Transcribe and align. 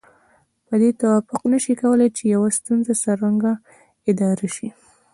په 0.67 0.75
دې 0.81 0.89
توافق 1.01 1.41
نشي 1.53 1.73
کولای 1.81 2.09
چې 2.17 2.23
يوه 2.33 2.49
ستونزه 2.57 2.93
څرنګه 3.03 3.51
اداره 4.09 4.47
شي. 4.55 4.69